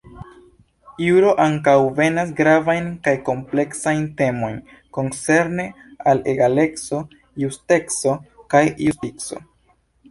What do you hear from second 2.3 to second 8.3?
gravajn kaj kompleksajn temojn koncerne al egaleco, justeco,